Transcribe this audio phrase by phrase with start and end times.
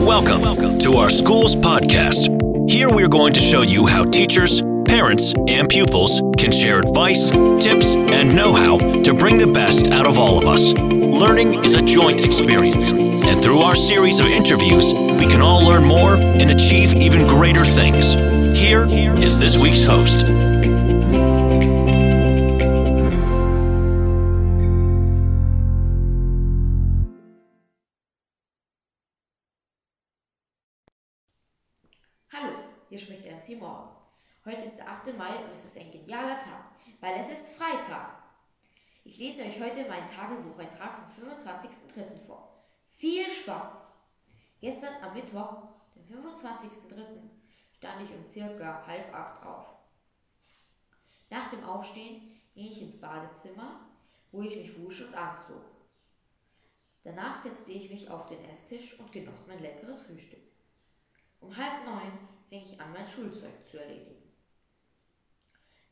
[0.00, 2.70] Welcome to our school's podcast.
[2.70, 7.96] Here we're going to show you how teachers, parents, and pupils can share advice, tips,
[7.96, 10.72] and know how to bring the best out of all of us.
[10.72, 15.84] Learning is a joint experience, and through our series of interviews, we can all learn
[15.84, 18.14] more and achieve even greater things.
[18.58, 20.26] Here is this week's host.
[32.90, 33.96] Hier spricht MC Moritz.
[34.44, 35.16] Heute ist der 8.
[35.16, 36.64] Mai und es ist ein genialer Tag,
[36.98, 38.20] weil es ist Freitag.
[39.04, 42.26] Ich lese euch heute meinen Tagebucheintrag vom 25.03.
[42.26, 42.64] vor.
[42.90, 43.92] Viel Spaß!
[44.60, 47.30] Gestern am Mittwoch, den 25.03.,
[47.76, 49.66] stand ich um circa halb acht auf.
[51.30, 53.86] Nach dem Aufstehen ging ich ins Badezimmer,
[54.32, 55.64] wo ich mich wusch und anzog.
[57.04, 60.42] Danach setzte ich mich auf den Esstisch und genoss mein leckeres Frühstück.
[61.40, 62.18] Um halb neun
[62.50, 64.20] fing ich an, mein Schulzeug zu erledigen.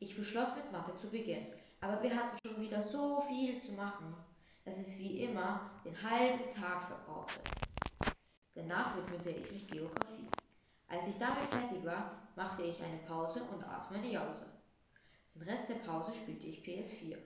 [0.01, 1.47] Ich beschloss, mit Mathe zu beginnen,
[1.81, 4.15] aber wir hatten schon wieder so viel zu machen,
[4.65, 7.41] dass es wie immer den halben Tag verbrauchte.
[8.55, 10.27] Danach widmete ich mich Geografie.
[10.89, 14.47] Als ich damit fertig war, machte ich eine Pause und aß meine Jause.
[15.35, 17.19] Den Rest der Pause spielte ich PS4.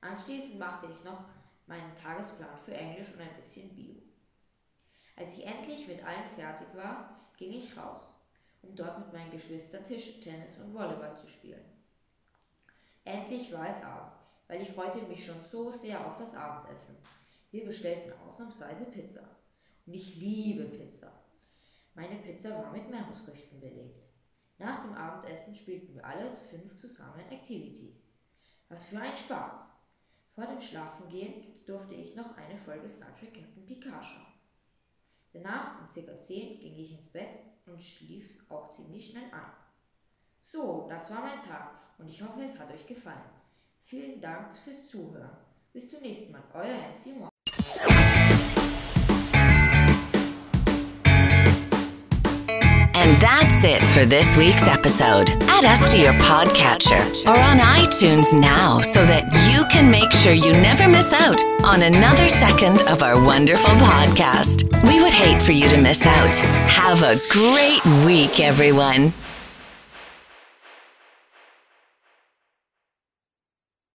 [0.00, 1.24] Anschließend machte ich noch
[1.66, 3.96] meinen Tagesplan für Englisch und ein bisschen Bio.
[5.16, 8.19] Als ich endlich mit allem fertig war, ging ich raus,
[8.62, 11.64] um dort mit meinen Geschwistern Tischtennis und Volleyball zu spielen.
[13.04, 14.12] Endlich war es Abend,
[14.48, 16.96] weil ich freute mich schon so sehr auf das Abendessen.
[17.50, 19.22] Wir bestellten ausnahmsweise Pizza.
[19.86, 21.10] Und ich liebe Pizza.
[21.94, 24.04] Meine Pizza war mit Meeresfrüchten belegt.
[24.58, 27.96] Nach dem Abendessen spielten wir alle fünf zusammen Activity.
[28.68, 29.70] Was für ein Spaß!
[30.34, 34.39] Vor dem Schlafengehen durfte ich noch eine Folge Star Trek Captain Picard schauen.
[35.32, 36.18] Danach um ca.
[36.18, 39.52] 10 ging ich ins Bett und schlief auch ziemlich schnell ein.
[40.40, 43.30] So, das war mein Tag und ich hoffe, es hat euch gefallen.
[43.84, 45.36] Vielen Dank fürs Zuhören.
[45.72, 47.29] Bis zum nächsten Mal, euer MC
[53.00, 55.30] And that's it for this week's episode.
[55.48, 60.34] Add us to your podcatcher or on iTunes now so that you can make sure
[60.34, 64.64] you never miss out on another second of our wonderful podcast.
[64.86, 66.36] We would hate for you to miss out.
[66.36, 69.14] Have a great week, everyone.